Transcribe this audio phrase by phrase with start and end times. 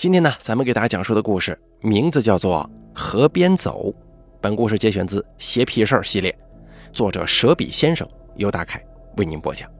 [0.00, 2.66] 今天呢，咱们给大家讲述的故事名字叫做
[2.98, 3.90] 《河边走》。
[4.40, 6.34] 本故事节选自《邪屁事儿》系列，
[6.90, 8.82] 作者蛇笔先生由大凯
[9.18, 9.68] 为您播讲。《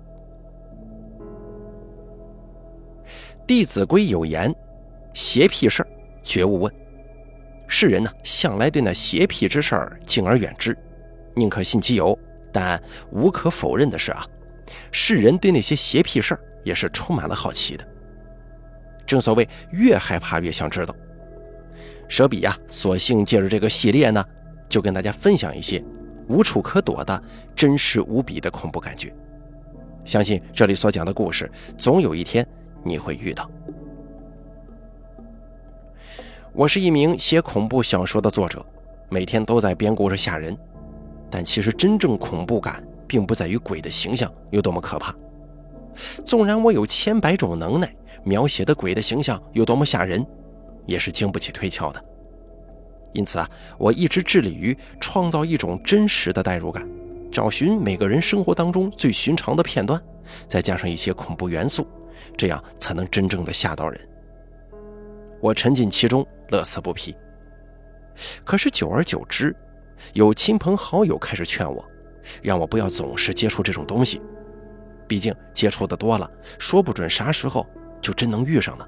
[3.47, 4.55] 弟子规》有言
[5.15, 5.89] ：“邪屁事儿
[6.23, 6.71] 绝勿问。”
[7.67, 10.77] 世人呢，向来对那邪僻之事儿敬而远之，
[11.35, 12.19] 宁可信其有。
[12.53, 12.79] 但
[13.11, 14.27] 无可否认的是啊，
[14.93, 17.90] 世人对那些邪僻事儿也是充满了好奇的。
[19.11, 20.95] 正所谓越害怕越想知道。
[22.07, 24.25] 蛇比呀，索性借着这个系列呢，
[24.69, 25.83] 就跟大家分享一些
[26.29, 27.21] 无处可躲的
[27.57, 29.13] 真实无比的恐怖感觉。
[30.05, 32.47] 相信这里所讲的故事，总有一天
[32.85, 33.51] 你会遇到。
[36.53, 38.65] 我是一名写恐怖小说的作者，
[39.09, 40.57] 每天都在编故事吓人。
[41.29, 45.13] 但其实真正恐怖感，并不在于鬼的形象有多么可怕。
[46.25, 47.93] 纵然我有千百种能耐，
[48.25, 50.25] 描写的鬼的形象有多么吓人，
[50.87, 52.05] 也是经不起推敲的。
[53.13, 56.89] 因此啊，我一直致力于创造一种真实的代入感，
[57.31, 60.01] 找寻每个人生活当中最寻常的片段，
[60.47, 61.87] 再加上一些恐怖元素，
[62.37, 64.01] 这样才能真正的吓到人。
[65.41, 66.27] 我沉浸其中。
[66.51, 67.15] 乐此不疲。
[68.45, 69.55] 可是久而久之，
[70.15, 71.89] 有亲朋好友开始劝我，
[72.43, 74.21] 让我不要总是接触这种东西。
[75.07, 77.65] 毕竟接触的多了，说不准啥时候
[78.01, 78.87] 就真能遇上呢。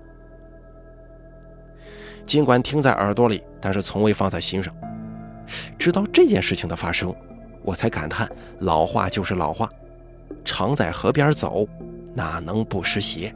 [2.24, 4.74] 尽管听在耳朵里，但是从未放在心上。
[5.78, 7.14] 直到这件事情的发生，
[7.62, 9.68] 我才感叹：老话就是老话，
[10.44, 11.66] 常在河边走，
[12.14, 13.34] 哪能不湿鞋？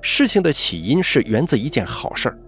[0.00, 2.38] 事情的起因是源自一件好事儿。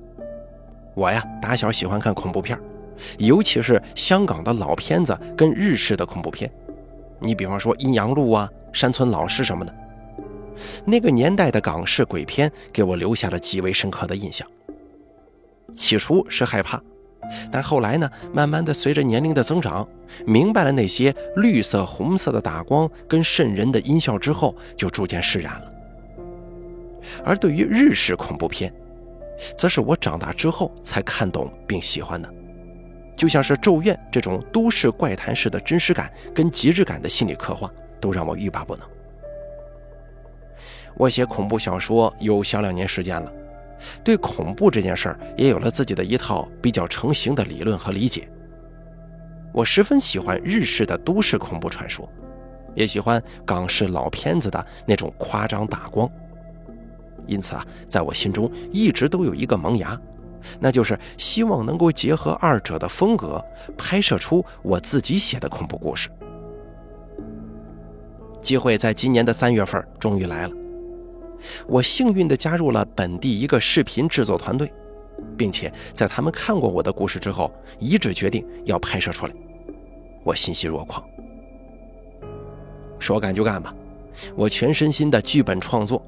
[0.94, 2.60] 我呀，打小喜欢看恐怖片，
[3.18, 6.48] 尤其是香港的老片子跟日式的恐怖片。
[7.18, 9.74] 你比方说《阴阳路》啊，《山村老尸》什么的，
[10.84, 14.46] 那个年代的港式鬼片给我留下了极为深刻的印象。
[15.74, 16.82] 起初是害怕，
[17.50, 19.86] 但后来呢，慢慢的随着年龄的增长，
[20.26, 25.72] 明白了那些绿色、红色的打光跟瘆人的音效之后，就逐渐释然了。
[27.24, 28.72] 而对于日式恐怖片，
[29.56, 32.28] 则是我长大之后才看懂并喜欢的，
[33.16, 38.88] 就像是《咒怨》这种都市怪谈式的真实感跟极致感的心理刻画，都让我欲罢不能。
[40.96, 43.32] 我写恐怖小说有小两年时间了，
[44.02, 48.28] 对恐怖这件事儿也有了自己的一套比较成型的理论和理解。
[49.52, 52.08] 我十分喜欢日式的都市恐怖传说，
[52.74, 56.10] 也喜欢港式老片子的那种夸张打光。
[57.26, 59.98] 因此啊，在我心中一直都有一个萌芽，
[60.58, 63.44] 那就是希望能够结合二者的风格，
[63.78, 66.10] 拍摄出我自己写的恐怖故事。
[68.40, 70.54] 机会在今年的三月份终于来了，
[71.66, 74.72] 我幸运地加入了本地一个视频制作团队，
[75.36, 79.34] 并且在他们看过我的故事之后，一致决定要拍摄出来，
[80.24, 81.04] 我欣喜若狂。
[82.98, 83.74] 说干就干吧，
[84.36, 86.04] 我全身心的剧本创作。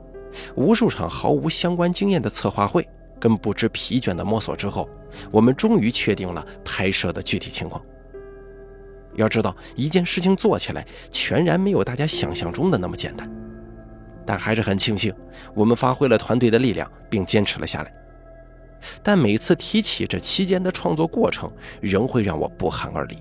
[0.54, 2.88] 无数场毫无相关经验的策划会
[3.21, 4.88] 跟不知疲倦的摸索之后，
[5.31, 7.82] 我们终于确定了拍摄的具体情况。
[9.17, 13.31] 要知道，一件事情做起来全然没有大家想象中的那么简单，
[14.27, 15.15] 但还是很庆幸
[15.55, 17.93] 我们发挥了团队的力量，并坚持了下来。
[19.03, 23.19] 但每次提起这期间的创作过程，仍会让我不寒而栗。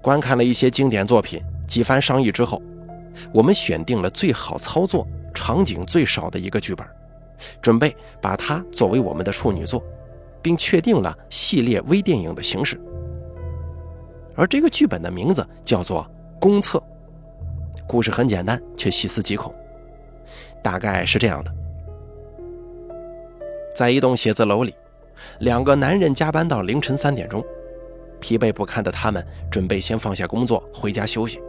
[0.00, 2.62] 观看了一些经典作品，几番商议之后。
[3.32, 6.86] 我们选定了最好操作、场景最少的一个剧本，
[7.62, 9.82] 准备把它作为我们的处女作，
[10.46, 12.80] 并确定了系列微电影的形式。
[14.36, 16.04] 而这个剧本的名字叫做
[16.38, 16.78] 《公厕》。
[17.84, 19.52] 故事很简单，却细思极恐。
[20.62, 21.52] 大概是这样的：
[23.74, 24.72] 在一栋写字楼里，
[25.40, 27.44] 两个男人加班到凌晨三点钟，
[28.20, 31.42] 疲惫不堪的他们准备先放下工作，回家休息。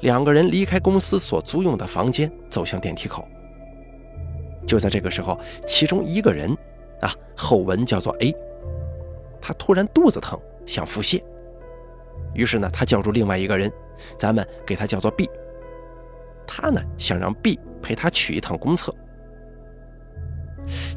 [0.00, 3.24] 两个人离开公司所租用的房间，走向电梯口。
[4.66, 5.38] 就在这个时候，
[5.68, 6.56] 其中一个人，
[7.00, 8.34] 啊，后文叫做 A，
[9.40, 11.22] 他突然肚子疼，想腹泻。
[12.34, 13.72] 于是呢，他叫住另外一个人，
[14.16, 15.28] 咱们给他叫做 B。
[16.46, 18.94] 他呢，想让 B 陪他去一趟公厕。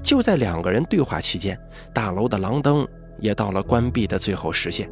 [0.03, 1.59] 就在两个人对话期间，
[1.93, 2.87] 大楼的廊灯
[3.19, 4.89] 也到了关闭的最后时限。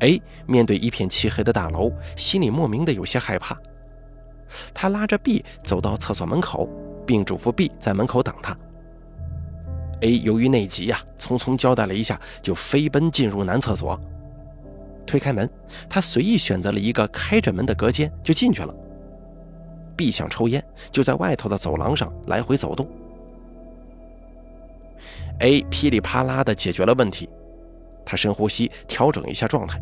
[0.00, 3.56] A 面对一片漆黑的大楼，心里莫名的有些害怕。
[4.74, 6.68] 他拉着 B 走到厕所门口，
[7.06, 8.56] 并嘱咐 B 在门口等他。
[10.02, 13.98] A 由于内急呀，匆匆交代了一下，就飞奔进入男厕所。
[15.06, 15.48] 推开门，
[15.88, 18.74] 他随意选择了一个开着门的隔间就进去了。
[19.96, 22.88] ，B 想抽烟，就在外头的走廊上来回走动。
[25.40, 27.28] A 噼里啪啦地解决了问题，
[28.04, 29.80] 他深呼吸，调整一下状态。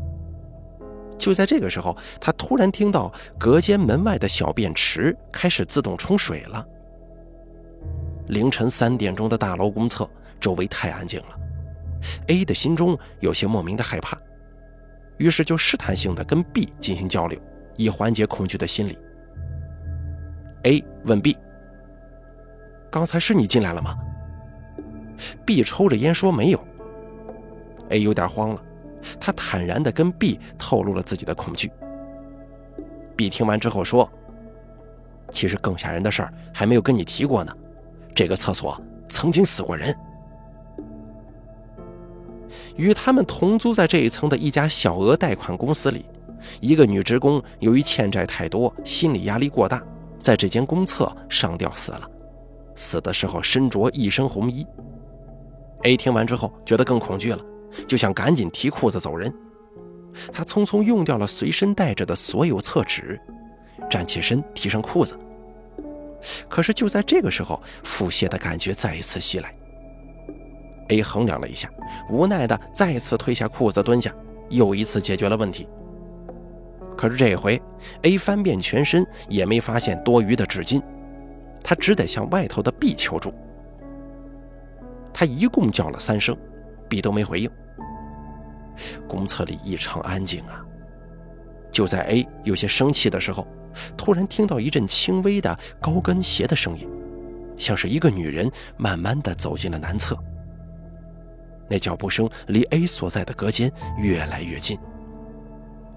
[1.19, 6.67] 就在这个时候，他突然听到隔间门外的小便池开始自动冲水了。
[8.31, 11.39] 凌晨三点钟的大楼公厕，周围太安静了。
[12.29, 14.17] A 的心中有些莫名的害怕，
[15.19, 17.39] 于是就试探性的跟 B 进行交流，
[17.77, 18.97] 以缓解恐惧的心理。
[20.63, 21.37] A 问 B：“
[22.89, 23.97] 刚才是你进来了吗
[25.45, 26.65] ？”B 抽着烟说：“没有。
[27.89, 28.63] ”A 有点慌了。
[29.19, 31.73] 他坦然的跟 B 透露了自己的恐惧。
[33.17, 34.09] B 听完之后说
[35.33, 37.53] ：“其实更吓人的事儿还没有跟你提过呢，
[38.15, 39.95] 这个厕所曾经死过人。”
[42.77, 46.05] 与他们同租在这一层的一家小额贷款公司里，
[46.61, 49.83] 一个女职工由于欠债太多，心理压力过大，
[50.19, 52.11] 在这间公厕上吊死了。
[52.75, 54.67] 死的时候身着一身红衣。
[55.83, 57.45] A 听完之后觉得更恐惧了。
[57.87, 59.33] 就想赶紧提裤子走人，
[60.33, 63.21] 他匆匆用掉了随身带着的所有厕纸，
[63.89, 65.17] 站起身提上裤子。
[66.49, 69.55] 可是就在这个时候，腹泻的感觉再一次袭来。
[70.89, 71.71] A 衡量了一下，
[72.11, 74.13] 无奈的再次褪下裤子蹲下，
[74.49, 75.69] 又一次解决了问题。
[76.97, 77.61] 可是这回
[78.03, 80.83] A 翻遍全身也没发现多余的纸巾，
[81.63, 83.33] 他只得向外头的 B 求助。
[85.13, 86.37] 他一共叫了三声。
[86.89, 87.49] B 都没回应。
[89.07, 90.61] 公厕里异常安静啊。
[91.71, 93.47] 就在 A 有些生气的时候，
[93.97, 96.89] 突然听到一阵轻微的高跟鞋的声音，
[97.57, 100.17] 像是一个女人慢慢的走进了男厕。
[101.69, 104.79] 那脚步声离 A 所在的隔间越来越近。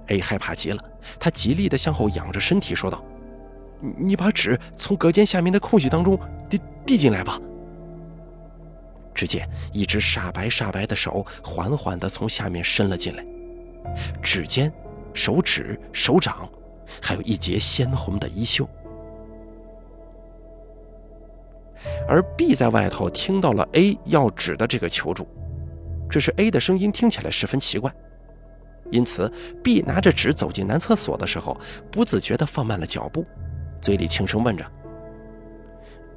[0.07, 0.83] A 害怕极了，
[1.19, 3.03] 他极力的向后仰着身体说道
[3.97, 6.19] ：“你把纸从隔间下面的空隙当中
[6.49, 7.39] 递递进来吧。”
[9.15, 13.25] 只见一只煞白煞白的手缓缓地从下面伸了进来，
[14.21, 14.71] 指尖、
[15.13, 16.49] 手指、手掌，
[17.01, 18.67] 还有一截鲜红的衣袖。
[22.07, 25.27] 而 B 在外头听到了 A 要纸的这个求助，
[26.09, 27.93] 只是 A 的声音听起来十分奇怪，
[28.89, 29.31] 因此
[29.61, 31.59] B 拿着纸走进男厕所的时候，
[31.91, 33.25] 不自觉地放慢了脚步，
[33.81, 34.65] 嘴里轻声问着：“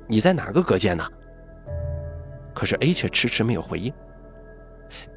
[0.06, 1.04] 你在哪个隔间呢？”
[2.54, 3.92] 可是 A 却迟迟没有回应。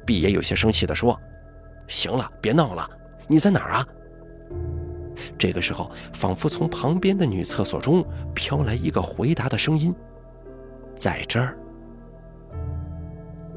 [0.04, 1.18] B 也有些生气地说
[1.86, 2.88] ：“行了，别闹了，
[3.28, 3.86] 你在哪儿啊？”
[5.38, 9.94] 这个时候，仿佛从旁边的女厕所中飘来一个回答的声音
[10.94, 11.56] ：“在这儿。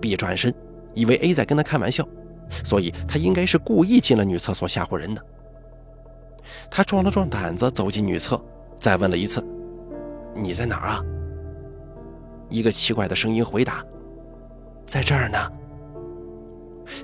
[0.01, 0.53] ”B 转身，
[0.93, 2.07] 以为 A 在跟他开玩笑，
[2.49, 5.25] 所以他应该是故意进了女厕所吓唬人的。
[6.69, 8.43] 他壮了壮胆子走进女厕，
[8.77, 9.45] 再问了一次
[10.35, 11.01] ：“你在哪儿啊？”
[12.49, 13.83] 一个奇怪的声音回答
[14.85, 15.37] ：“在这儿呢。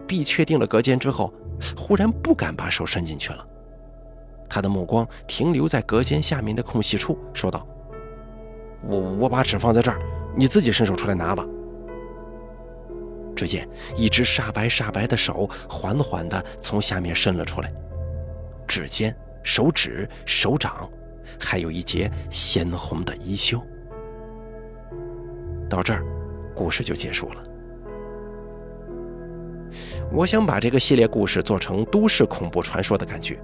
[0.06, 1.34] ”B 确定了隔间之后，
[1.78, 3.48] 忽然不敢把手伸进去了。
[4.50, 7.66] 他的目光停留在隔间下面的空隙处，说道
[8.84, 10.00] ：“我我把纸放在这儿，
[10.36, 11.46] 你自己伸手出来拿吧。”
[13.36, 13.66] 只见
[13.96, 17.72] 一只煞白煞白的手缓缓地从下面伸了出来，
[18.68, 20.90] 指尖、手指、手掌，
[21.40, 23.62] 还有一截鲜红的衣袖。
[25.70, 26.04] 到这儿，
[26.54, 27.44] 故事就结束了。
[30.12, 33.40] 我想把这个系列故事做成都市恐怖传说的感觉，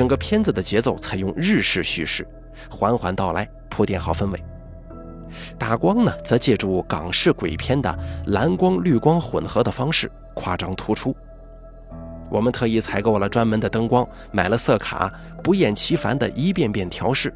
[0.00, 2.26] 整个片子的节奏采用日式叙事，
[2.70, 4.44] 缓缓道来，铺垫好氛围。
[5.58, 11.14] 打光呢，则借助港式鬼片的蓝光绿光混合的方式，夸张突出。
[12.30, 15.12] 我们特意采购了专门的灯光，买了色卡，
[15.44, 17.30] 不厌其烦的一遍遍调试。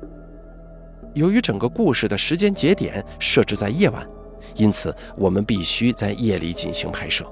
[1.13, 4.09] 由于整个故事的时间节点设置在夜晚。
[4.55, 7.31] 因此，我们必须在夜里进行拍摄。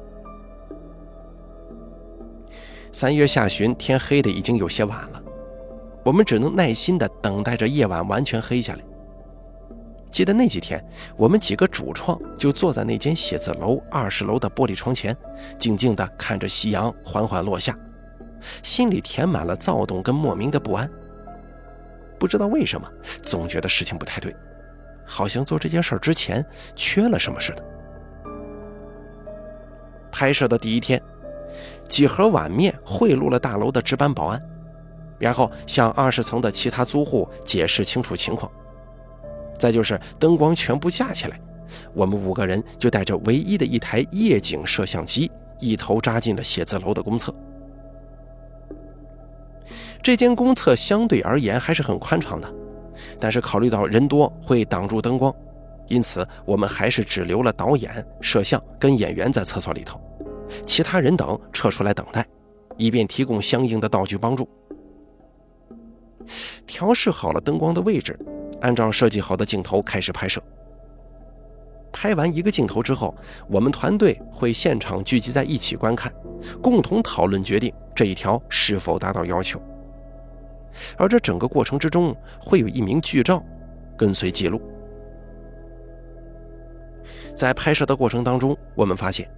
[2.95, 5.23] 三月下旬，天黑的已经有些晚了，
[6.05, 8.81] 我们只能耐心地等待着夜晚完全黑下来。
[10.11, 10.85] 记得那几天，
[11.17, 15.17] 我们几个主创就坐在那间写字楼二十楼的玻璃窗前，
[15.59, 17.75] 静静地看着夕阳缓缓落下，
[18.63, 20.89] 心里填满了躁动跟莫名的不安。
[22.19, 22.87] 不知道为什么，
[23.23, 24.37] 总觉得事情不太对。
[25.07, 26.45] 好像做这件事之前
[26.77, 27.65] 缺了什么似的。
[30.13, 31.03] 拍摄的第一天，
[31.89, 34.43] 几盒碗面贿赂了大楼的值班保安，
[35.19, 38.51] 然后向二十层的其他租户解释清楚情况。
[39.59, 41.41] 再就是灯光全部架起来，
[41.93, 47.35] 我们五个人就带着唯一的一台夜景摄像机，一头扎进了写字楼的公厕。
[50.03, 52.53] 这间公厕相对而言还是很宽敞的。
[53.19, 55.35] 但是考虑到人多会挡住灯光，
[55.89, 60.01] 因此我们还是只留了导演、摄像跟演员在厕所里头，
[60.65, 62.27] 其他人等撤出来等待，
[62.77, 64.49] 以便提供相应的道具帮助。
[66.67, 68.19] 调试好了灯光的位置，
[68.61, 70.43] 按照设计好的镜头开始拍摄。
[71.93, 73.15] 拍完一个镜头之后，
[73.49, 76.13] 我们团队会现场聚集在一起观看，
[76.63, 79.61] 共同讨论决定这一条是否达到要求。
[80.97, 83.45] 而这整个过程之中，会有一名剧照
[83.97, 84.61] 跟随记录。
[87.35, 89.31] 在拍摄的过程当中，我们发现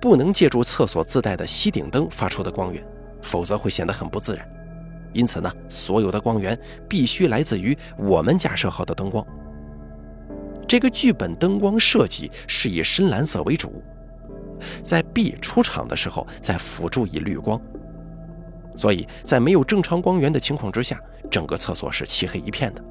[0.00, 2.84] 不能借助厕所自带的吸顶灯发出的光源，
[3.22, 4.48] 否则会显得很不自然。
[5.12, 9.26] 因此呢，所有的光源必须来自于我们架设好的灯光。
[10.68, 13.82] 这个剧本灯光设计是以深蓝色为主，
[14.82, 17.60] 在 B 出场的时候再辅助以绿光。
[18.76, 22.84] 所以在没有正常光源的情况之下，整个厕所是漆黑一片的，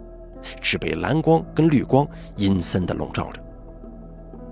[0.60, 3.45] 只被蓝光跟绿光阴森的笼罩着。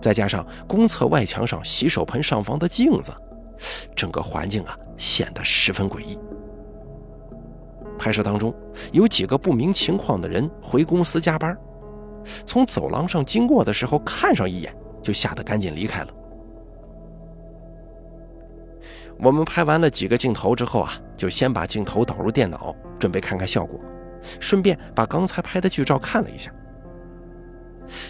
[0.03, 3.13] 再加上公厕外墙上洗手盆上方的镜子，
[3.95, 6.19] 整个环境啊显得十分诡异。
[7.98, 8.53] 拍摄当中
[8.91, 11.57] 有几个不明情况的人回公司加班，
[12.45, 16.07] 从走廊上经过的时候看上一眼，就吓得赶紧离开了。
[19.19, 23.79] 我们拍完了几个镜头之后啊，就先把镜头导入电脑，准备看看效果，
[24.41, 26.53] 顺便把刚才拍的剧照看了一下。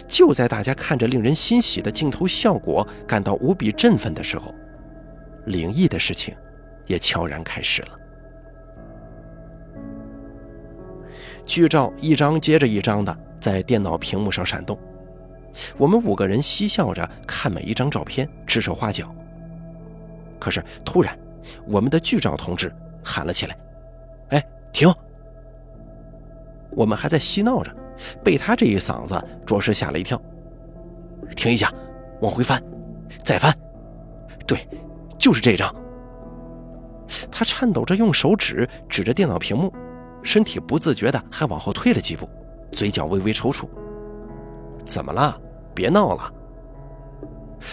[0.06, 4.54] 就在大家看着令人欣喜的镜头效果，感到无比振奋的时候，
[5.46, 6.34] 灵异的事情
[6.86, 7.88] 也悄然开始了。
[11.44, 14.78] 剧照一张接着一张的在电脑屏幕上闪动，
[15.76, 19.14] 我们五个人嬉笑着看每一张照片，指手画脚。
[20.38, 21.18] 可是突然，
[21.66, 23.56] 我们的剧照同志喊了起来
[24.30, 24.92] ：“哎，停！”
[26.76, 27.70] 我们还在嬉闹着，
[28.22, 30.20] 被他这一嗓子着实吓了一跳。
[31.36, 31.72] 停一下，
[32.20, 32.62] 往回翻，
[33.24, 33.52] 再翻，
[34.46, 34.68] 对，
[35.18, 35.74] 就是这张。
[37.30, 39.72] 他颤抖着用手指指着电脑屏幕，
[40.22, 42.28] 身体不自觉的还往后退了几步，
[42.72, 43.68] 嘴角微微抽搐。
[44.84, 45.38] 怎么了？
[45.74, 46.32] 别闹了。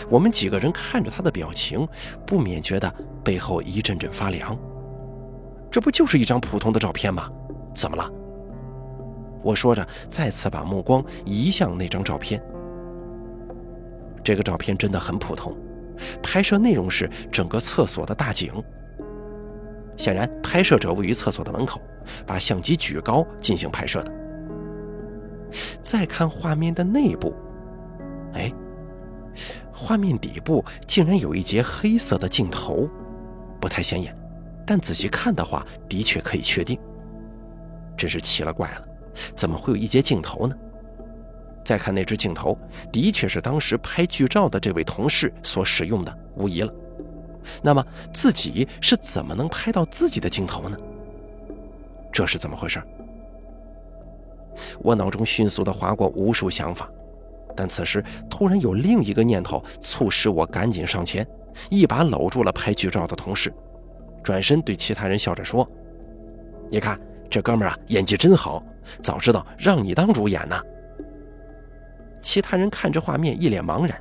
[0.09, 1.87] 我们几个人看着他的表情，
[2.25, 4.57] 不免觉得背后一阵阵发凉。
[5.69, 7.29] 这不就是一张普通的照片吗？
[7.73, 8.09] 怎么了？
[9.43, 12.41] 我说着，再次把目光移向那张照片。
[14.23, 15.55] 这个照片真的很普通，
[16.21, 18.51] 拍摄内容是整个厕所的大景。
[19.97, 21.81] 显然，拍摄者位于厕所的门口，
[22.25, 24.13] 把相机举高进行拍摄的。
[25.81, 27.33] 再看画面的内部，
[28.33, 28.51] 哎。
[29.73, 32.87] 画面底部竟然有一节黑色的镜头，
[33.59, 34.15] 不太显眼，
[34.67, 36.79] 但仔细看的话，的确可以确定。
[37.97, 38.87] 真是奇了怪了，
[39.35, 40.55] 怎么会有一节镜头呢？
[41.63, 42.57] 再看那只镜头，
[42.91, 46.73] 的确是当时拍剧照的这位同事所使用的，无疑了。
[47.61, 50.77] 那么自己是怎么能拍到自己的镜头呢？
[52.11, 52.81] 这是怎么回事？
[54.79, 56.89] 我脑中迅速地划过无数想法。
[57.55, 61.25] 但此时突然有另一个念头促使我赶紧上前，
[61.69, 63.53] 一把搂住了拍剧照的同事，
[64.23, 65.69] 转身对其他人笑着说
[66.71, 66.99] ：“你看
[67.31, 68.61] 这哥们儿啊，演技真好，
[69.01, 70.61] 早知道让你当主演呢。”
[72.21, 73.99] 其他人看着画面一脸茫然，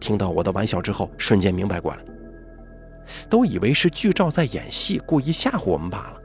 [0.00, 2.02] 听到我的玩笑之后，瞬间明白过来，
[3.28, 6.16] 都以为是剧照在演戏，故意吓唬我们罢了。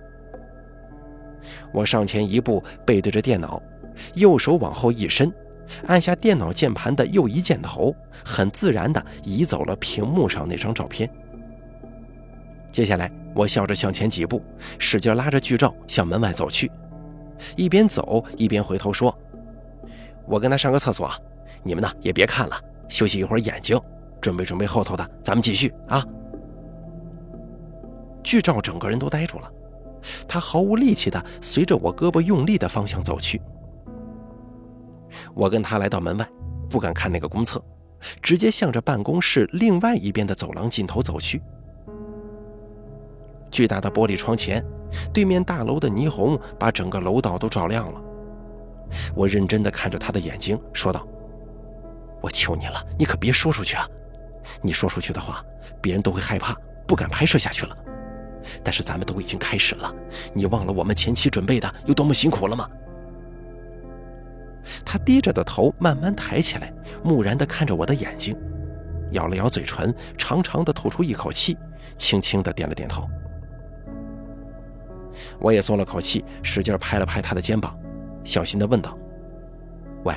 [1.71, 3.61] 我上前一步，背对着电脑，
[4.15, 5.31] 右手往后一伸。
[5.87, 11.09] 按下电脑键盘的右移箭头，很自然地移走了屏幕上那张照片。
[12.71, 14.41] 接下来，我笑着向前几步，
[14.79, 16.71] 使劲拉着剧照向门外走去，
[17.57, 19.15] 一边走一边回头说
[20.25, 21.11] ：“我跟他上个厕所，
[21.61, 22.55] 你们呢也别看了，
[22.87, 23.77] 休息一会儿眼睛，
[24.21, 26.01] 准备准备后头的，咱们继续啊。”
[28.23, 29.51] 剧照整个人都呆住了，
[30.27, 33.41] 他毫无力气的随着我胳膊用力的方向走去。
[35.33, 36.27] 我跟他来到门外，
[36.69, 37.61] 不敢看那个公厕，
[38.21, 41.41] 直接向着办公室另外一边的走廊尽头走去。
[43.55, 44.61] 巨大的玻璃窗前，
[45.13, 48.01] 对面大楼的霓虹把整个楼道都照亮了。
[49.15, 51.07] 我认真地看着他的眼睛，说道
[52.21, 53.87] ：“我求你了，你可别说出去啊！
[54.61, 55.41] 你说出去的话，
[55.81, 56.53] 别人都会害怕，
[56.85, 57.77] 不敢拍摄下去了。
[58.61, 59.95] 但是咱们都已经开始了，
[60.33, 62.69] 你忘了我们前期准备的有多么辛苦了吗？”
[64.85, 68.35] 他低着的头慢慢抬起来，木然地看着我的眼睛，
[69.13, 71.57] 咬了咬嘴唇，长长的吐出一口气，
[71.95, 73.07] 轻轻地点了点头。
[75.39, 77.77] 我也松了口气，使劲拍了拍他的肩膀，
[78.23, 78.97] 小心地问道
[80.03, 80.15] ：“喂，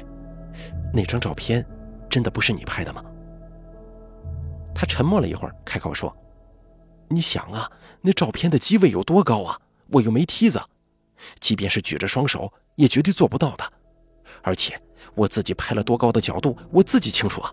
[0.93, 1.65] 那张照片
[2.09, 3.05] 真的不是你拍的吗？”
[4.75, 6.15] 他沉默了一会儿，开口说
[7.09, 9.59] ：“你想啊，那照片的机位有多高啊？
[9.91, 10.61] 我又没梯子，
[11.41, 13.65] 即便是举着双手，也绝对做不到的。
[14.43, 14.81] 而且
[15.15, 17.53] 我自己拍了多高的角度，我自己清楚啊。”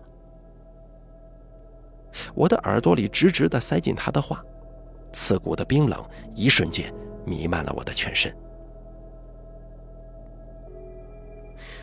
[2.34, 4.42] 我的耳朵里直直地塞进他的话，
[5.12, 6.02] 刺骨的冰冷
[6.34, 6.92] 一瞬间
[7.26, 8.34] 弥漫了我的全身。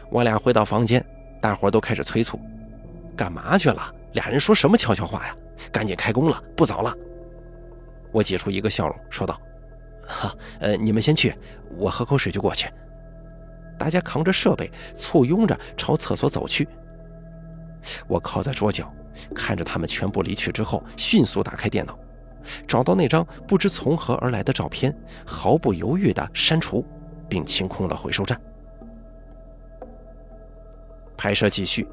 [0.09, 1.05] 我俩回到房间，
[1.41, 2.39] 大伙都开始催促
[3.15, 3.93] ：“干嘛去了？
[4.13, 5.35] 俩人说什么悄悄话呀？
[5.71, 6.95] 赶紧开工了，不早了。”
[8.11, 9.39] 我挤出一个笑容，说道
[10.07, 11.35] ：“哈，呃，你们先去，
[11.77, 12.67] 我喝口水就过去。”
[13.77, 16.67] 大家扛着设备，簇拥着朝厕所走去。
[18.07, 18.91] 我靠在桌角。
[19.35, 21.95] 看着他们全部离去之后，迅速打开电脑，
[22.67, 24.95] 找到那张不知从何而来的照片，
[25.25, 26.85] 毫不犹豫地删除，
[27.29, 28.39] 并清空了回收站。
[31.15, 31.87] 拍摄继续，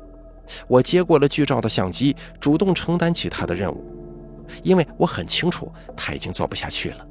[0.67, 3.85] 我接过了剧照的相机，主动承担起他的任务，
[4.63, 7.07] 因为我很清楚他已经做不下去了。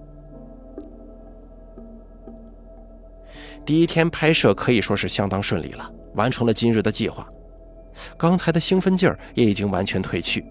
[3.66, 7.28] 第一天拍摄可以说是相当顺利了，完成了今日的计划。
[8.18, 10.44] 刚才的兴奋劲儿也已经完全褪去，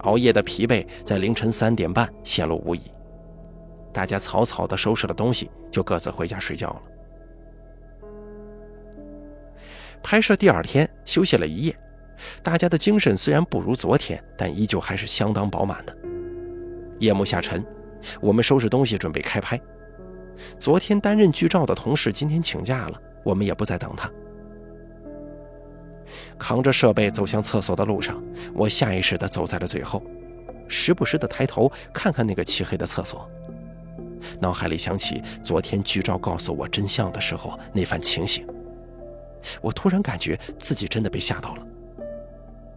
[0.00, 2.80] 熬夜的疲惫在凌晨三点半显露无遗。
[3.92, 6.82] 大家草草地收拾了东西，就各自回家睡觉了。
[10.02, 11.76] 拍摄第二天休息了一夜，
[12.42, 15.96] 大家的精神虽然不如昨天，但依旧还是相当饱满的。
[17.00, 17.64] 夜幕下沉，
[18.20, 19.60] 我们收拾东西准备开拍。
[20.58, 24.10] 昨天担任剧照的同事今天请假了，我们也不再等他。
[26.40, 28.20] 扛着设备走向厕所的路上，
[28.54, 30.02] 我下意识地走在了最后，
[30.66, 33.30] 时不时地抬头看看那个漆黑的厕所，
[34.40, 38.46] 脑海里想起昨天剧照告诉我真相的时候那番情形。
[39.60, 41.62] 我突然感觉自己真的被吓到了，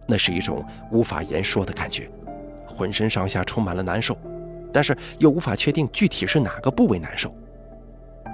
[0.06, 2.08] 那是一种无法言说的感觉，
[2.66, 4.16] 浑身上下充满了难受，
[4.72, 7.34] 但是又无法确定具体是哪个部位难受，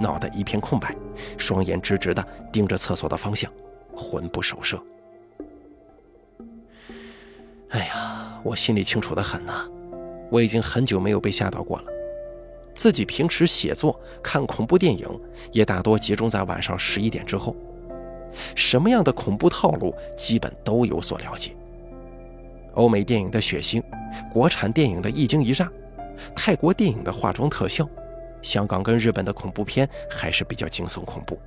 [0.01, 0.93] 脑袋一片空白，
[1.37, 3.49] 双眼直直地盯着厕所的方向。
[3.93, 4.81] 魂不守舍。
[7.71, 9.65] 哎呀，我心里清楚的很呐，
[10.29, 11.85] 我已经很久没有被吓到过了。
[12.73, 15.07] 自己平时写作、看恐怖电影，
[15.53, 17.55] 也大多集中在晚上十一点之后。
[18.55, 21.51] 什么样的恐怖套路，基本都有所了解。
[22.73, 23.81] 欧美电影的血腥，
[24.31, 25.69] 国产电影的一惊一乍，
[26.35, 27.87] 泰国电影的化妆特效，
[28.41, 31.39] 香港跟日本的恐怖片还是比较惊悚恐怖。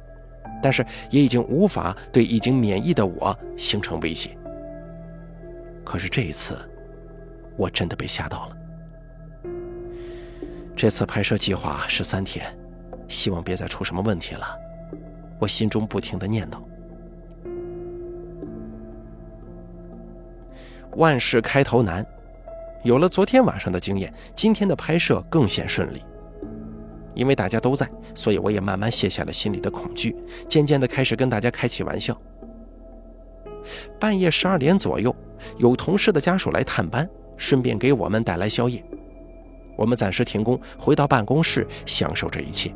[0.62, 4.30] 但是也已经无法对已经免疫的我形成威胁。
[5.84, 6.56] 可是这一次，
[7.56, 8.56] 我真的被吓到了。
[10.74, 12.46] 这次拍摄计划是三天，
[13.06, 14.44] 希望别再出什么问题了。
[15.38, 16.58] 我心中不停的念叨。
[20.96, 22.04] 万事开头难，
[22.82, 26.02] 有了昨天晚上的经验，今天的拍摄更显顺利。
[27.14, 30.16] 因为大家都在，所以我也慢慢卸下了心里的恐惧，
[30.48, 32.20] 渐渐的开始跟大家开起玩笑。
[33.98, 35.14] 半夜十二点左右，
[35.58, 38.84] 有同事的家属来探班，顺便给我们带来宵夜。
[39.76, 42.72] 我们暂时停工，回到办公室享受这一切。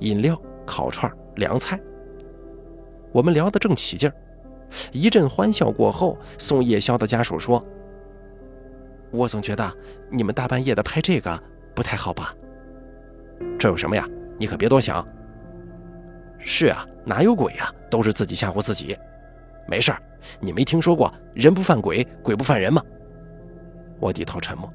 [0.00, 1.78] 饮料、烤串、凉菜，
[3.12, 4.14] 我们聊得正起劲儿。
[4.92, 7.64] 一阵欢笑过后，送夜宵的家属说
[9.10, 9.72] ：“我总觉得
[10.10, 11.40] 你们大半夜的拍这个
[11.74, 12.34] 不太好吧？”
[13.58, 14.08] 这有什么呀？
[14.38, 15.06] 你可别多想。
[16.38, 17.72] 是啊，哪有鬼呀？
[17.90, 18.96] 都是自己吓唬自己。
[19.70, 20.02] 没事儿，
[20.40, 22.82] 你没听说过人不犯鬼，鬼不犯人吗？
[24.00, 24.68] 我低头沉默。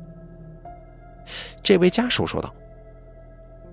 [1.62, 2.54] 这位家属说道：“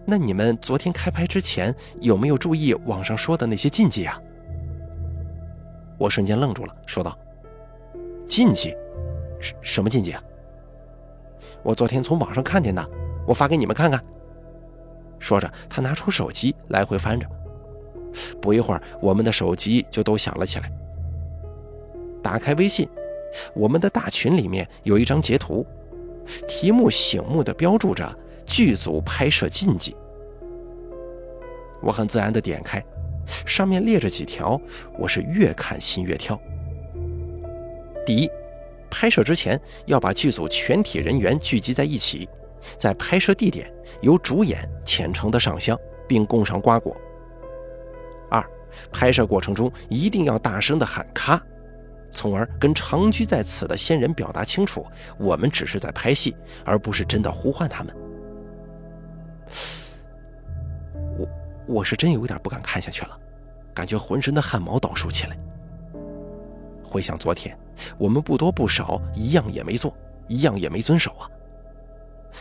[0.05, 4.21] 那你们昨天开拍之前有没有注意网上说的那些禁忌啊？”
[5.97, 7.17] 我瞬间愣住了，说道
[8.27, 8.75] ：“禁忌？
[9.39, 10.21] 什什么禁忌啊？”
[11.63, 12.85] 我昨天从网上看见的，
[13.29, 14.03] 我发给你们看看。
[15.21, 17.25] 说着，他拿出手机来回翻着。
[18.41, 20.73] 不一会儿，我们的手机就都响了起来。
[22.23, 22.89] 打开微信，
[23.55, 25.67] 我们的大群里面有一张截图，
[26.49, 29.97] 题目醒目的标注着“剧组拍摄禁忌”。
[31.83, 32.83] 我很自然的点开，
[33.45, 34.61] 上面列着几条，
[34.99, 36.41] 我是越看心越跳。
[38.07, 38.31] 第一，
[38.91, 42.29] 拍摄之前要把剧组全体人员聚集在一起。
[42.79, 43.69] 在拍摄地点
[44.03, 46.97] 由主演虔诚的上香，并供上瓜果。
[48.31, 48.41] 二，
[48.93, 51.45] 拍摄过程中一定要大声的喊“咔”，
[52.13, 54.87] 从而跟长居在此的仙人表达清楚，
[55.19, 57.97] 我们只是在拍戏，而不是真的呼唤他们。
[61.19, 61.29] 我
[61.67, 63.19] 我是真有点不敢看下去了。
[63.75, 65.39] 感觉浑身的汗毛倒竖起来。
[66.85, 67.59] 回想昨天，
[67.97, 69.97] 我们不多不少，一样也没做，
[70.29, 71.27] 一样也没遵守啊。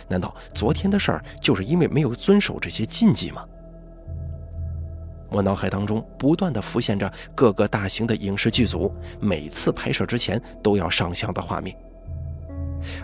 [0.10, 3.48] 难道昨天的事儿就是因为没有遵守这些禁忌吗？
[5.32, 11.76] 我脑海当中不断的浮现着各个大型的影视剧组每次拍摄之前都要上香的画面，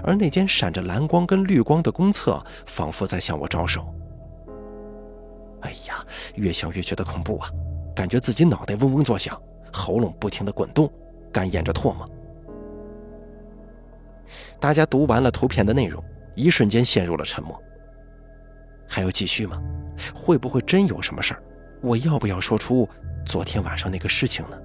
[0.04, 3.88] 而那间闪着蓝光跟绿光的公厕，仿佛在向我招手。
[5.62, 7.50] 哎呀，越想越觉得恐怖啊！
[7.96, 10.92] 感觉自己脑袋嗡嗡作响，喉咙不停的滚动，
[11.32, 12.08] 干咽着唾沫。
[14.60, 16.04] 大家读完了图片的内容，
[16.36, 17.58] 一瞬间陷入了沉默。
[18.86, 19.62] 还要继续吗？
[20.14, 21.42] 会不会真有什么事儿？
[21.82, 22.88] 我要不要说出
[23.26, 24.58] 昨天晚上那个事情呢？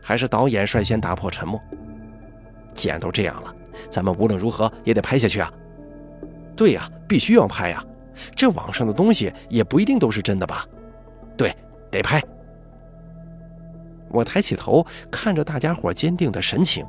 [0.00, 1.60] 还是导演率先打破沉默。
[2.74, 3.54] 既然都这样了，
[3.88, 5.52] 咱们无论如何也得拍下去啊！
[6.56, 7.84] 对呀，必须要拍呀！
[8.36, 10.66] 这网上的东西也不一定都是真的吧？
[11.36, 11.54] 对，
[11.90, 12.22] 得拍。
[14.08, 16.86] 我抬起头，看着大家伙坚定的神情，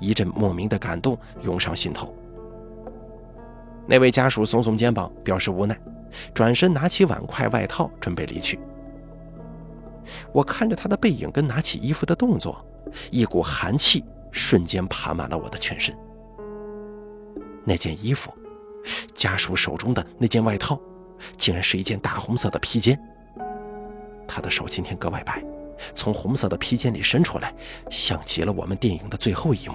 [0.00, 2.14] 一阵莫名的感动涌上心头。
[3.86, 5.76] 那位家属耸耸肩膀，表示无奈，
[6.32, 8.58] 转身拿起碗筷、外套，准备离去。
[10.32, 12.64] 我看着他的背影跟拿起衣服的动作，
[13.10, 15.96] 一股寒气瞬间爬满了我的全身。
[17.64, 18.32] 那件衣服。
[19.12, 20.80] 家属手中的那件外套，
[21.36, 22.98] 竟然是一件大红色的披肩。
[24.26, 25.44] 他的手今天格外白，
[25.94, 27.52] 从红色的披肩里伸出来，
[27.90, 29.74] 像极了我们电影的最后一幕。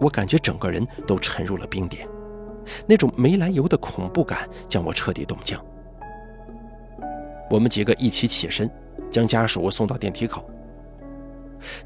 [0.00, 2.08] 我感觉整个人都沉入了冰点，
[2.86, 5.62] 那种没来由的恐怖感将我彻底冻僵。
[7.50, 8.70] 我们几个一起起身，
[9.10, 10.48] 将家属送到电梯口。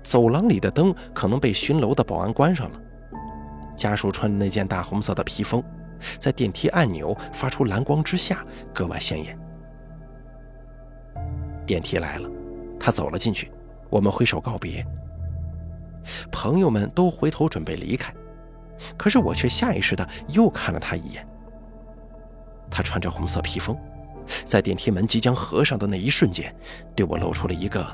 [0.02, 2.80] 走廊里的灯可能被巡楼的保安关上了。
[3.76, 5.62] 家属穿的那件大红色的披风，
[6.18, 9.38] 在电梯按钮发出蓝光之下格外显眼。
[11.66, 12.28] 电梯来了，
[12.78, 13.50] 他走了进去，
[13.90, 14.86] 我们挥手告别。
[16.30, 18.14] 朋友们都回头准备离开，
[18.96, 21.26] 可是我却下意识的又看了他一眼。
[22.70, 23.78] 他穿着红色披风，
[24.44, 26.54] 在电梯门即将合上的那一瞬间，
[26.94, 27.87] 对我露出了一个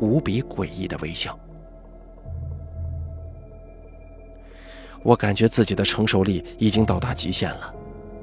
[0.00, 1.38] 无比诡异的微笑。
[5.02, 7.74] 我感觉自己的承受力已经到达极限了，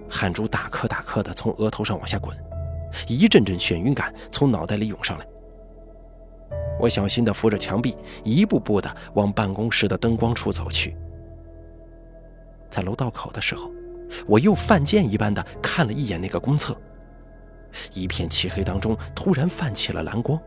[0.10, 2.36] 汗珠大颗大颗的从额头上往下滚，
[3.08, 5.26] 一阵阵眩晕感从脑袋里涌上来。
[6.80, 10.96] 我小心地扶着墙壁，一步步地往办公室的灯光处走去。
[12.70, 13.72] 在楼道口的时候，
[14.28, 16.76] 我又犯贱一般的看了一眼那个公厕，
[17.94, 20.40] 一片漆黑当中突然泛起了蓝光，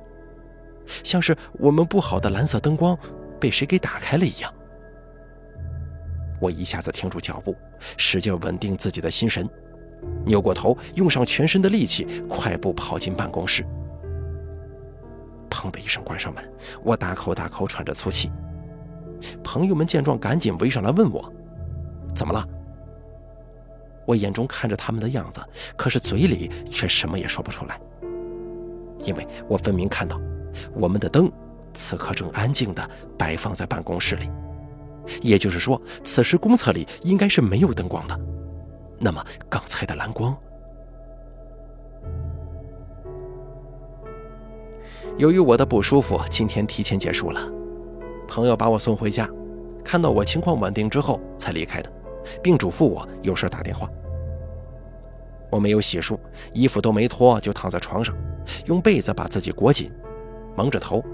[0.87, 2.97] 像是我们不好的蓝色灯光
[3.41, 4.53] 被谁给打开了一样。
[6.41, 7.57] 我一下子停住脚步，
[7.97, 9.49] 使劲稳定自己的心神，
[10.25, 13.65] 扭过头，用上全身的力气，快步跑进办公室。
[15.49, 18.33] 砰的一声关上门，我大口大口喘着粗气。
[19.45, 21.33] 朋友们见状，赶紧围上来问我
[22.15, 22.47] ：“怎么了？”
[24.05, 25.41] 我眼中看着他们的样子，
[25.77, 27.81] 可是嘴里却什么也说不出来，
[28.99, 30.21] 因为我分明看到，
[30.75, 31.31] 我们的灯
[31.73, 34.29] 此刻正安静地摆放在办公室里。
[35.21, 38.21] 也就是说，此时公厕里应该是没有灯光的。
[38.99, 40.37] 那么刚才的蓝光，
[45.17, 47.41] 由于我的不舒服，今天提前结束了。
[48.29, 49.29] 朋友把我送回家，
[49.85, 51.93] 看到我情况稳定之后才离开的，
[52.43, 53.89] 并嘱咐我有事打电话。
[55.51, 56.19] 我没有洗漱，
[56.55, 58.17] 衣服都没脱，就躺在床上，
[58.67, 59.93] 用被子把自己裹紧，
[60.57, 61.05] 蒙着头，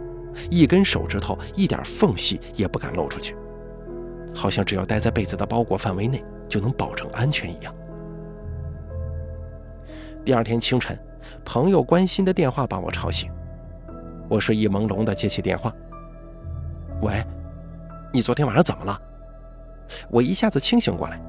[0.51, 3.37] 一根手指头一点缝隙也不敢露出去。
[4.35, 7.75] 好像只要待在被子的包裹范围内，就能保证安全一样。
[10.25, 10.97] 第二天清晨，
[11.45, 13.33] 朋友关心的电话把我吵醒，
[14.29, 15.75] 我睡意朦胧的接起电话
[17.03, 17.25] ：“喂，
[18.13, 19.01] 你昨天晚上怎么了？”
[20.11, 21.21] 我一下子清醒过来：“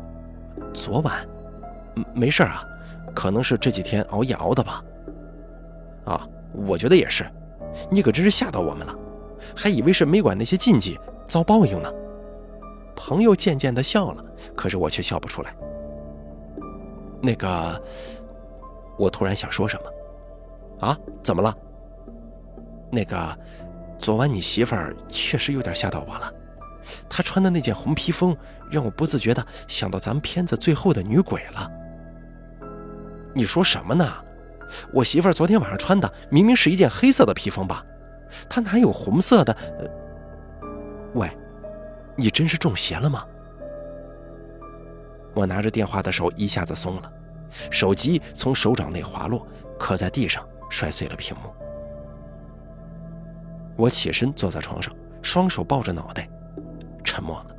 [0.73, 1.27] 昨晚，
[2.13, 2.63] 没事啊，
[3.13, 4.83] 可能是这几天熬夜熬的吧。
[6.05, 7.25] ”“啊，我觉得也是，
[7.89, 8.95] 你可真是吓到我们了，
[9.55, 11.91] 还以为是没管那些禁忌遭报应呢。”
[12.95, 14.23] 朋友渐渐的笑了，
[14.55, 15.55] 可是我却笑不出来。
[17.21, 17.81] 那个，
[18.97, 20.97] 我突然想说什么，啊？
[21.23, 21.55] 怎么了？
[22.91, 23.37] 那个，
[23.97, 26.33] 昨晚你媳妇儿确实有点吓到我了。
[27.09, 28.35] 她穿的那件红披风，
[28.69, 31.71] 让我不自觉的想到咱们片子最后的女鬼了。
[33.33, 34.11] 你说什么呢？
[34.93, 37.83] 我媳妇昨天晚上穿的明明是一件黑色的披风吧？
[38.49, 39.55] 她哪有红色的？
[41.13, 41.29] 喂。
[42.15, 43.25] 你真是中邪了吗？
[45.33, 47.09] 我拿着电话的手一下子松了，
[47.71, 49.47] 手机从手掌内滑落，
[49.79, 51.49] 磕在地上，摔碎了屏幕。
[53.77, 56.29] 我起身坐在床上，双手抱着脑袋，
[57.09, 57.55] 沉默了。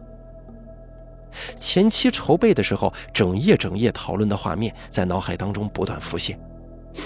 [1.56, 6.38] 前期筹备的时候，整夜整夜讨论的画面在脑海当中不断浮现，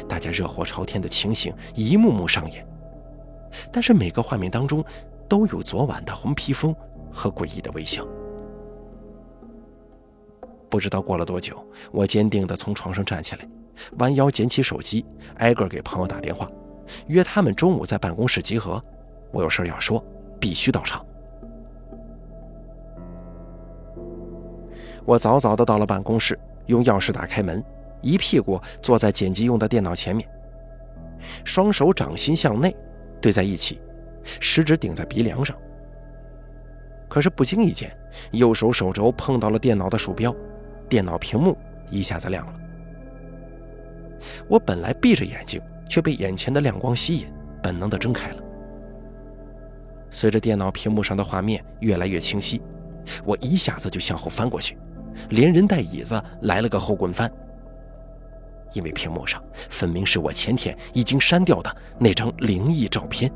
[0.07, 2.67] 大家热火朝天的情形一幕幕上演。
[3.73, 4.85] 但是每个画面当中，
[5.27, 6.75] 都有昨晚的红披风
[7.11, 8.07] 和诡异的微笑。
[10.69, 13.49] 不知道过了多久，我坚定地从床上站起来，
[13.99, 16.47] 弯腰捡起手机，挨个给朋友打电话，
[17.07, 18.83] 约他们中午在办公室集合。
[19.33, 20.05] 我有事要说，
[20.41, 21.05] 必须到场。
[25.05, 27.62] 我早早的到了办公室，用钥匙打开门，
[28.01, 30.29] 一屁股坐在剪辑用的电脑前面，
[31.45, 32.75] 双手掌心向内
[33.21, 33.81] 对在一起，
[34.25, 35.57] 食指顶在鼻梁上。
[37.09, 37.95] 可是不经意间，
[38.33, 40.35] 右手手肘碰到了电脑的鼠标，
[40.88, 41.57] 电脑屏幕
[41.90, 42.55] 一下子亮了。
[44.49, 47.27] 我本来闭着眼睛，却被眼前的亮光吸引，
[47.62, 48.43] 本能的睁开了。
[50.11, 52.62] 随着电脑屏幕上的画面越来越清晰，
[53.25, 54.79] 我一下子就向后翻过去，
[55.31, 57.31] 连人带椅子来了个后滚翻。
[58.72, 63.31] 因为屏幕上分明是我前天已经删掉的那张灵异照片。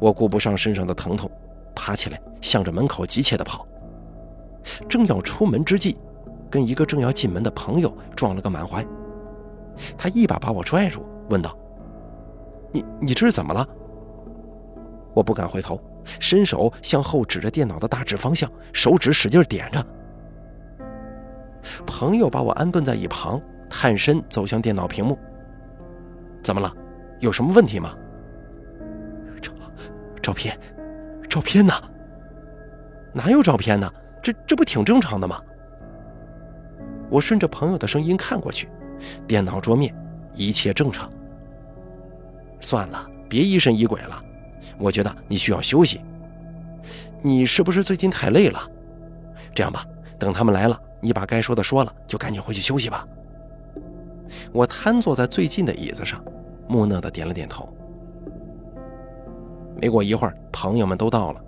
[0.00, 1.30] 我顾不上身上的疼痛，
[1.74, 3.66] 爬起来向着门口急切地跑。
[4.88, 5.96] 正要出门之际，
[6.50, 8.84] 跟一个正要进门的朋友撞了个满怀。
[9.96, 11.56] 他一把把我拽住，问道
[12.72, 13.66] ：“你你这是怎么了？”
[15.14, 15.80] 我不敢回头，
[16.20, 19.86] 伸手向后指着电脑的大致方向，手指使劲点着。
[21.86, 25.18] 朋友把我安顿在一旁，探身走向电脑屏幕。
[26.42, 26.72] 怎么了？
[27.20, 27.94] 有什么问题吗？
[29.42, 29.52] 照
[30.22, 30.58] 照片，
[31.28, 31.74] 照片呢？
[33.12, 33.92] 哪有照片呢？
[34.22, 35.40] 这这不挺正常的吗？
[37.10, 38.68] 我顺着朋友的声音看过去，
[39.26, 39.94] 电脑桌面
[40.34, 41.10] 一切正常。
[42.60, 44.22] 算了，别疑神疑鬼了。
[44.76, 46.00] 我觉得你需要休息。
[47.22, 48.60] 你是不是最近太累了？
[49.54, 49.84] 这样吧，
[50.18, 53.06] 等他们来了，你把该说的说了，就赶紧回去休息吧。
[54.52, 56.22] 我瘫坐在最近的椅子上，
[56.68, 57.68] 木讷的点了点头。
[59.80, 61.40] 没过一会儿，朋友们都到了，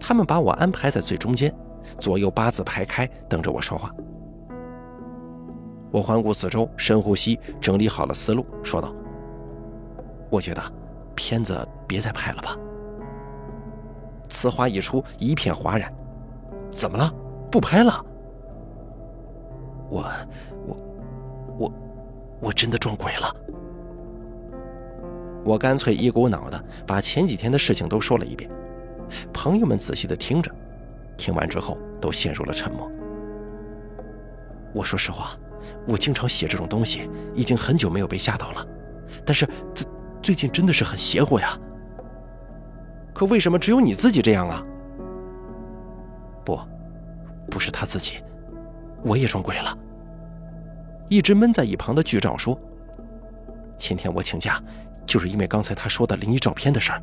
[0.00, 1.54] 他们把我安排在最中间，
[1.98, 3.94] 左右八字排开，等着我说话。
[5.92, 8.92] 我环顾四周，深呼吸，整理好了思路，说道
[10.30, 10.62] ：“我觉得。”
[11.20, 12.56] 片子别再拍了吧！
[14.26, 15.92] 此话一出，一片哗然。
[16.70, 17.12] 怎么了？
[17.50, 18.02] 不拍了？
[19.90, 20.10] 我
[20.66, 20.76] 我
[21.58, 21.72] 我
[22.40, 23.36] 我真的撞鬼了！
[25.44, 28.50] 我干脆一股脑的把前几天的事情都说了一遍。
[29.30, 30.50] 朋友们仔细的听着，
[31.18, 32.90] 听完之后都陷入了沉默。
[34.72, 35.32] 我说实话，
[35.86, 38.66] 我经常写这种东西，已经很久没有被吓到了。
[39.26, 39.84] 但是这……
[40.22, 41.58] 最近真的是很邪乎呀，
[43.14, 44.62] 可为什么只有你自己这样啊？
[46.44, 46.58] 不，
[47.50, 48.22] 不是他自己，
[49.02, 49.76] 我也撞鬼了。
[51.08, 52.58] 一直闷在一旁的剧照说
[53.76, 54.62] ：“前天我请假，
[55.06, 57.02] 就是因为刚才他说的灵异照片的事儿。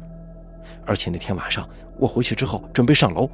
[0.86, 3.30] 而且那天晚上我回去之后准备上楼，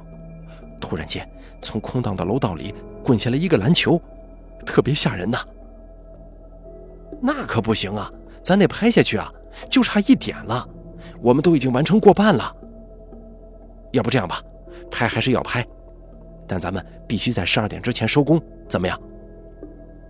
[0.80, 1.28] 突然间
[1.60, 4.00] 从空荡的楼道里滚下来一个篮球，
[4.64, 5.38] 特别吓人呐。
[7.20, 8.10] 那可不行啊，
[8.42, 9.30] 咱得拍下去啊。”
[9.70, 10.68] 就差一点了，
[11.20, 12.54] 我们都已经完成过半了。
[13.92, 14.40] 要不这样吧，
[14.90, 15.64] 拍还是要拍，
[16.46, 19.00] 但咱们必须在十二点之前收工，怎么样？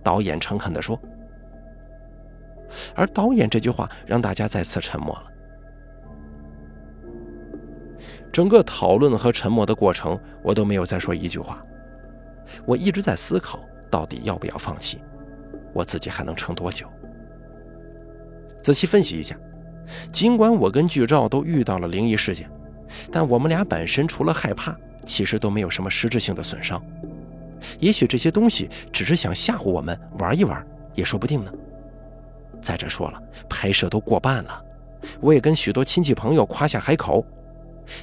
[0.03, 0.99] 导演诚恳地说。
[2.95, 5.23] 而导演这句话让大家再次沉默了。
[8.31, 11.63] 整个讨论和沉默的过程，我都没有再说一句话。
[12.65, 15.01] 我一直在思考，到底要不要放弃，
[15.73, 16.87] 我自己还能撑多久？
[18.65, 19.37] 仔细分析一下，
[20.11, 22.49] 尽管我跟剧照都遇到了灵异事件，
[23.11, 24.75] 但我们俩本身除了害怕，
[25.05, 26.83] 其实都没有什么实质性的损伤。
[27.79, 31.53] 也许这些东西只是想吓唬我们玩一玩，也说不定呢。
[32.59, 34.65] 再者说了，拍摄都过半了，
[35.21, 37.23] 我也跟许多亲戚朋友夸下海口，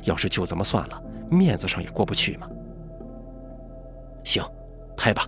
[0.05, 2.49] 要是就这么算了，面子上也过不去嘛。
[4.23, 4.41] 行，
[4.97, 5.27] 拍吧。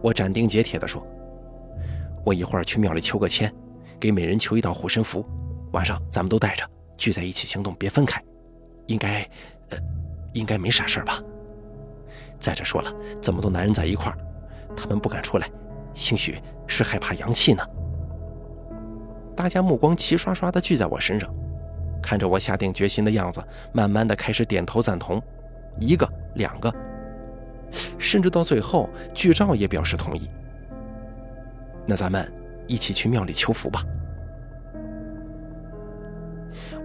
[0.00, 1.06] 我斩钉截铁地说
[2.24, 3.54] ：“我一会儿去庙里求个签。”
[4.02, 5.24] 给每人求一道护身符，
[5.70, 8.20] 晚上咱们都带着，聚在一起行动，别分开。
[8.88, 9.22] 应该，
[9.70, 9.78] 呃，
[10.32, 11.22] 应该没啥事吧？
[12.36, 14.18] 再者说了，这么多男人在一块儿，
[14.76, 15.48] 他们不敢出来，
[15.94, 16.36] 兴许
[16.66, 17.64] 是害怕阳气呢。
[19.36, 21.32] 大家目光齐刷刷地聚在我身上，
[22.02, 23.40] 看着我下定决心的样子，
[23.72, 25.22] 慢慢的开始点头赞同，
[25.78, 26.74] 一个、两个，
[27.98, 30.28] 甚至到最后，剧照也表示同意。
[31.86, 32.32] 那咱们
[32.72, 33.84] 一起去庙里求福吧。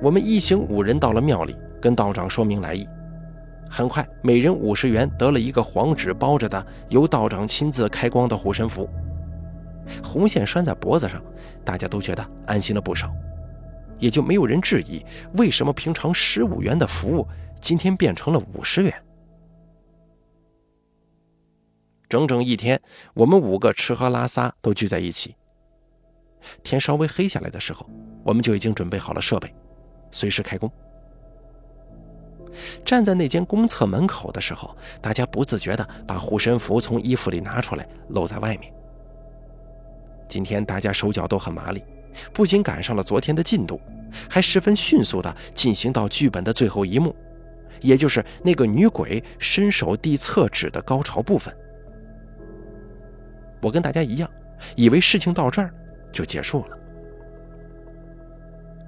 [0.02, 2.86] 我们一行五人到了庙里，跟道长说明来意。
[3.69, 8.89] 很快，每人五十元得了一个黄纸包着的、由道长亲自开光的护身符，
[10.04, 11.23] 红线拴在脖子上，
[11.63, 13.10] 大家都觉得安心了不少，
[13.97, 15.04] 也就没有人质疑
[15.36, 17.26] 为什么平常十五元的服务
[17.62, 18.93] 今天变成了五十元。
[22.08, 22.80] 整整一天，
[23.15, 25.36] 我们五个吃喝拉撒都聚在一起。
[26.63, 27.89] 天稍微黑下来的时候，
[28.23, 29.53] 我们就已经准备好了设备，
[30.12, 30.71] 随时开工。
[32.83, 38.73] 站在那间公厕门口的时候，大家不自觉地把护身符从衣服里拿出来，露在外面。
[40.27, 41.83] 今天大家手脚都很麻利，
[42.33, 43.79] 不仅赶上了昨天的进度，
[44.29, 47.15] 还十分迅速地进行到剧本的最后一幕，
[47.81, 51.55] 也就是那个女鬼伸手递厕纸的高潮部分。
[53.62, 54.29] 我跟大家一样，
[54.75, 55.73] 以为事情到这儿
[56.11, 56.77] 就结束了。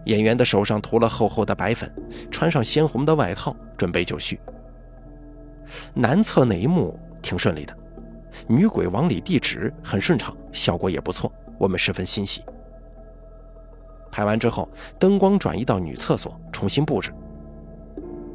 [0.05, 1.91] 演员的手上涂了厚厚的白粉，
[2.32, 4.39] 穿上鲜红的外套，准备就绪。
[5.93, 7.77] 男厕那一幕挺顺利的，
[8.47, 12.43] 女鬼往里递纸很顺畅，效果也不错，我们十分欣喜。
[14.12, 17.13] 拍完之后，灯光转移到女厕所，重新布置。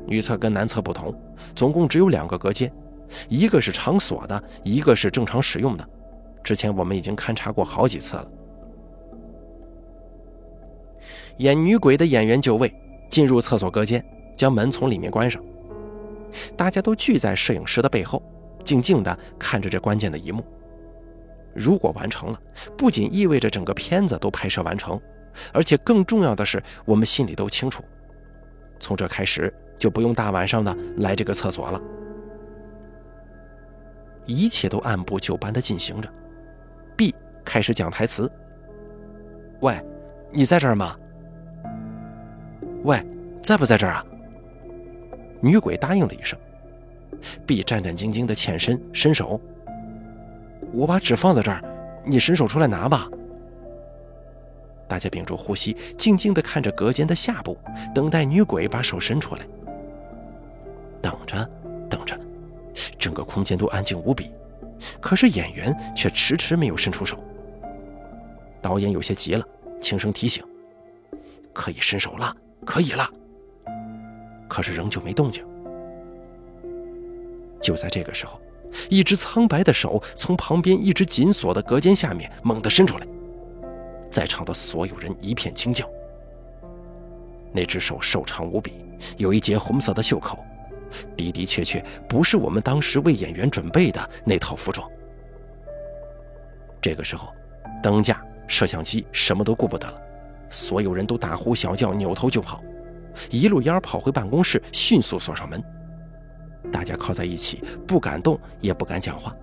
[0.06, 1.12] 女厕跟男厕不同，
[1.56, 2.72] 总共只有两个隔间，
[3.28, 5.88] 一个是常锁的，一个是正常使用的。
[6.44, 8.30] 之前我们已经勘察过好几次了。
[11.38, 12.72] 演女鬼的演员就位，
[13.08, 14.04] 进入厕所隔间，
[14.36, 15.42] 将门从里面关上。
[16.56, 18.22] 大家都聚在摄影师的背后，
[18.64, 20.44] 静静地看着这关键的一幕。
[21.54, 22.40] 如果完成了，
[22.76, 25.00] 不仅意味着整个片子都拍摄完成，
[25.52, 27.84] 而且更重要的是，我们心里都清楚，
[28.80, 31.80] 从这开始就不用大晚上的来这个厕所了。
[34.26, 36.08] 一切都按部就班地进行着。
[36.96, 38.30] B 开始讲台词
[39.60, 39.80] ：“喂，
[40.32, 40.96] 你在这儿吗？”
[42.84, 43.04] 喂，
[43.42, 44.04] 在不在这儿啊？
[45.40, 46.38] 女鬼答应了一声。
[47.46, 49.40] B 战战兢兢地欠身伸手，
[50.72, 51.62] 我把纸放在这儿，
[52.04, 53.08] 你伸手出来拿吧。
[54.86, 57.56] 大家屏住呼吸，静静地看着隔间的下部，
[57.94, 59.40] 等待女鬼把手伸出来。
[61.00, 61.50] 等着，
[61.88, 62.18] 等着，
[62.98, 64.30] 整个空间都安静无比，
[65.00, 67.18] 可是演员却迟迟没有伸出手。
[68.60, 69.44] 导演有些急了，
[69.80, 70.44] 轻声提醒
[71.54, 73.08] ：“可以伸手了。”可以了，
[74.48, 75.44] 可是仍旧没动静。
[77.60, 78.40] 就在这个时候，
[78.90, 83.06] 一只苍白的手从旁边一直紧锁的隔间下面猛地伸出来，
[84.10, 85.88] 在场的所有人一片惊叫。
[87.52, 88.84] 那只手瘦长无比，
[89.16, 90.44] 有一截红色的袖口，
[91.16, 94.90] 的的确确不是我们当时为演员准备的那套服装。
[96.82, 97.32] 这个时候，
[97.82, 100.00] 灯架、摄像机什么都顾不得了。
[100.50, 102.62] 所有人都大呼小叫，扭头就跑，
[103.30, 105.62] 一路烟跑回办公室，迅速锁上门。
[106.72, 109.34] 大家靠在一起，不敢动，也不敢讲话。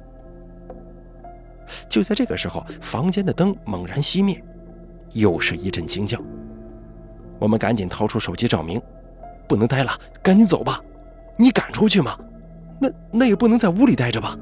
[1.87, 4.43] 就在这个时候，房间的灯猛然熄灭，
[5.13, 6.19] 又是一阵惊叫。
[7.39, 8.81] 我们赶紧掏出手机照明，
[9.47, 10.81] 不能待了，赶紧走吧。
[11.37, 12.17] 你敢出去吗？
[12.79, 14.37] 那那也不能在屋里待着吧？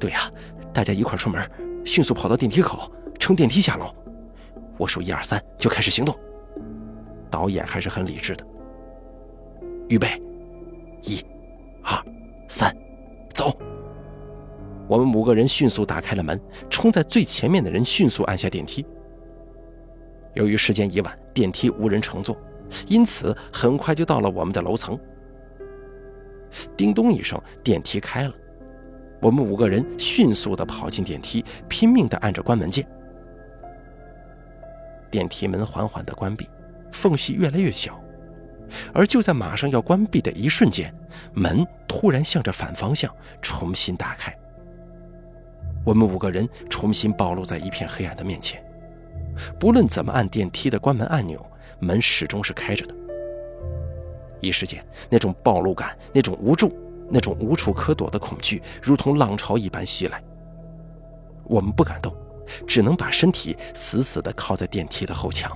[0.00, 0.30] 对呀，
[0.72, 1.50] 大家一块出门，
[1.84, 3.94] 迅速跑到电梯口，乘电梯下楼。
[4.78, 6.16] 我数一二三，就开始行动。
[7.30, 8.46] 导演还是很理智的。
[9.88, 10.22] 预备，
[11.02, 11.22] 一、
[11.82, 12.02] 二、
[12.48, 12.74] 三，
[13.34, 13.54] 走！
[14.88, 18.86] 我们五个人迅速打开了门，冲在最前面的人迅速按下电梯。
[20.34, 22.36] 由于时间已晚，电梯无人乘坐，
[22.86, 24.98] 因此很快就到了我们的楼层。
[26.76, 28.34] 叮咚一声，电梯开了。
[29.20, 32.86] 我们五个人迅速地跑进电梯，拼命地按着关门键。
[35.10, 36.48] 电梯门缓缓地关闭，
[36.92, 38.00] 缝隙越来越小，
[38.92, 40.94] 而就在马上要关闭的一瞬间，
[41.32, 44.34] 门突然向着反方向重新打开。
[45.84, 48.62] 我们五个人重新暴露在一片黑暗的面前，
[49.58, 51.44] 不论怎么按电梯的关门按钮，
[51.78, 52.94] 门始终是开着的。
[54.40, 56.72] 一时间，那种暴露感、那种无助、
[57.08, 60.22] 那种无处可躲的恐惧，如同浪潮一般袭来。
[61.44, 62.14] 我们不敢动。
[62.66, 65.50] 只能把身体死死地靠在电梯的后墙。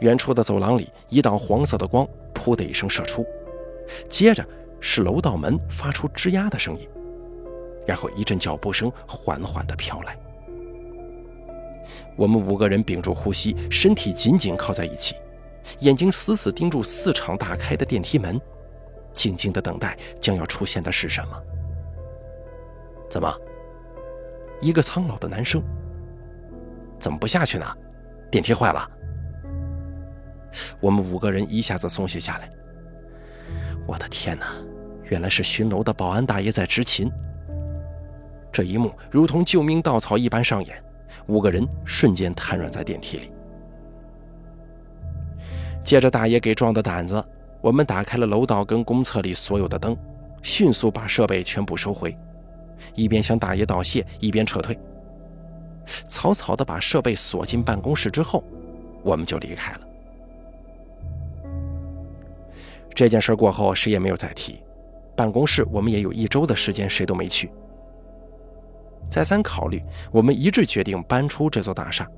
[0.00, 3.24] 远处的走廊里，一道黄色的光“噗”的一声射出，
[4.08, 4.46] 接着
[4.80, 6.86] 是楼道门发出吱呀的声音，
[7.86, 10.18] 然后一阵脚步声缓缓地飘来。
[12.16, 15.14] 我们五个人屏住呼吸，身体紧紧靠在一起，
[15.80, 18.40] 眼睛死死盯住四敞大开的电梯门，
[19.12, 21.42] 静静地等待将要出现的是什么。
[23.08, 23.34] 怎么？
[24.60, 25.62] 一个苍老的男生
[26.98, 27.66] ：“怎么不下去呢？
[28.30, 28.90] 电梯坏了。”
[30.80, 32.50] 我们五个人一下子松懈下来。
[33.86, 34.46] 我的天哪！
[35.04, 37.08] 原来是巡楼的保安大爷在执勤。
[38.50, 40.82] 这一幕如同救命稻草一般上演，
[41.26, 43.30] 五个人瞬间瘫软在电梯里。
[45.84, 47.24] 借着大爷给壮的胆子，
[47.60, 49.96] 我们打开了楼道跟公厕里所有的灯，
[50.42, 52.18] 迅速把设备全部收回，
[52.94, 54.78] 一边向大爷道谢，一边撤退。
[56.08, 58.42] 草草的把设备锁进办公室之后，
[59.02, 59.80] 我们就离开了。
[62.94, 64.62] 这件事过后，谁也没有再提。
[65.14, 67.50] 办公室我们也有一周的时间，谁都没去。
[69.08, 72.08] 再三考虑，我们一致决定搬出这座大厦。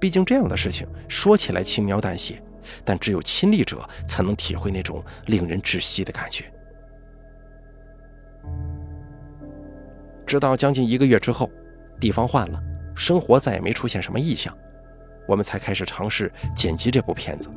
[0.00, 2.42] 毕竟这样的事情说起来轻描淡写，
[2.84, 6.52] 但只有亲历者才能体会那种令人窒息的感觉。
[10.32, 11.50] 直到将近一个月之后，
[12.00, 12.58] 地方换了，
[12.96, 14.56] 生活再也没出现什么异象，
[15.28, 17.50] 我们才开始尝试剪辑这部片子。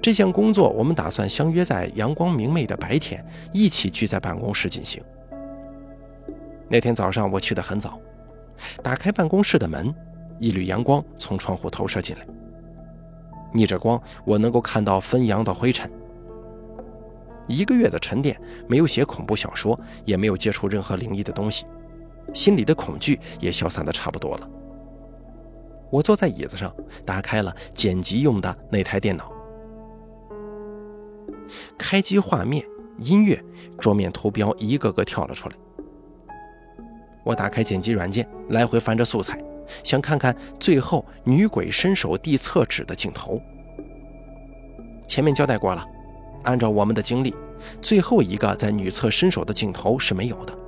[0.00, 5.04] 这项工作，我们打算相约在阳光明媚的白天，一起聚在办公室进行。
[6.70, 8.00] 那天早上我去得很早，
[8.82, 9.94] 打开办公室的门，
[10.38, 12.22] 一缕阳光从窗户投射进来。
[13.52, 15.92] 逆着光，我能够看到纷扬的灰尘。
[17.50, 21.66] 一个月的沉淀，没有写恐怖小说，也没有接触任何灵异的东西，
[22.32, 24.48] 心里的恐惧也消散的差不多了。
[25.90, 26.72] 我坐在椅子上，
[27.04, 29.32] 打开了剪辑用的那台电脑。
[31.76, 32.64] 开机画面、
[32.98, 33.42] 音乐、
[33.76, 35.56] 桌面图标一个个跳了出来。
[37.24, 39.42] 我打开剪辑软件，来回翻着素材，
[39.82, 43.42] 想看看最后女鬼伸手递厕纸的镜头。
[45.08, 45.84] 前面交代过了，
[46.44, 47.34] 按照我们的经历，
[47.82, 50.58] 最后一个在女厕伸手的镜头是没有的。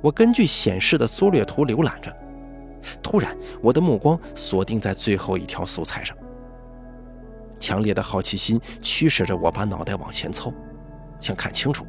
[0.00, 2.14] 我根据显示的缩略图浏览着，
[3.02, 6.16] 突然我的目光锁定在最后一条素材上。
[7.58, 10.50] 强烈的好奇心驱使着我把脑袋往前凑，
[11.20, 11.86] 想看清楚，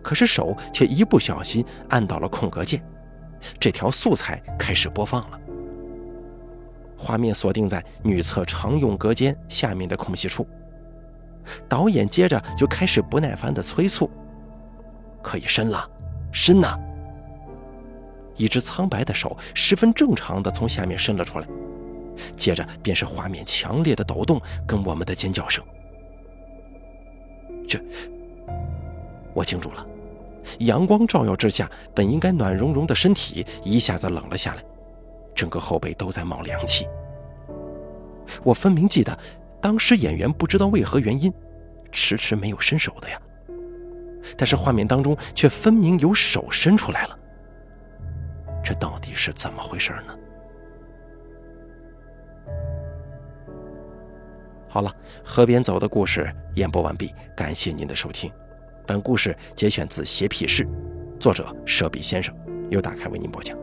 [0.00, 2.80] 可是手却一不小心按到了空格键，
[3.58, 5.40] 这条素材开始播放了。
[6.96, 10.46] 画面锁定在女厕常用隔间下面的空隙处，
[11.68, 14.10] 导演接着就开始不耐烦地催促
[15.22, 15.88] ：“可以伸了，
[16.32, 16.78] 伸呐！”
[18.36, 21.46] 一只苍白的手十分正常地从下面伸了出来。
[22.34, 25.62] 接着便是画面强烈的抖动，跟我们的尖叫声。
[27.68, 27.78] 这，
[29.34, 29.86] 我惊住了。
[30.60, 34.64] 阳光照耀之下，本应该暖融融的身体一下子冷了下来，
[35.34, 36.86] 整个后背都在冒凉气。
[38.42, 39.18] 我分明记得，
[39.66, 41.32] 当时演员不知道为何原因，
[41.90, 43.20] 迟迟没有伸手的呀。
[44.38, 47.18] 但是画面当中却分明有手伸出来了。
[48.62, 50.16] 这到底是怎么回事呢？
[54.68, 54.92] 好了，
[55.24, 58.30] 河边走的故事演播完毕，感谢您的收听。
[58.86, 60.62] 本故事节选自《邪僻事》，
[61.18, 62.32] 作者舍笔先生，
[62.70, 63.58] 由大开为您播讲。